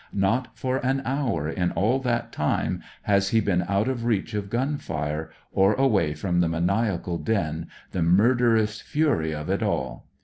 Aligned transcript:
Not 0.13 0.57
for 0.57 0.77
an 0.79 1.03
hour 1.05 1.47
in 1.47 1.69
all 1.73 1.99
that 1.99 2.31
time 2.31 2.81
has 3.03 3.29
he 3.29 3.39
been 3.39 3.63
out 3.69 3.87
of 3.87 4.03
reach 4.03 4.33
of 4.33 4.49
gun 4.49 4.79
fire, 4.79 5.29
or 5.51 5.73
away 5.75 6.15
from 6.15 6.41
xhe 6.41 6.49
maniacal 6.49 7.19
din, 7.19 7.67
the 7.91 8.01
murderous 8.01 8.81
fury 8.81 9.31
of 9.31 9.47
it 9.47 9.61
all. 9.61 10.07